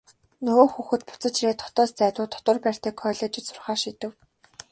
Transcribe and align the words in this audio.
Нөгөө 0.45 0.67
хүүхэд 0.71 1.01
буцаж 1.07 1.35
ирээд 1.41 1.61
хотоос 1.63 1.91
зайдуу 1.99 2.25
дотуур 2.31 2.57
байртай 2.63 2.93
коллежид 3.01 3.43
сурахаар 3.45 3.79
шийдэв. 3.83 4.11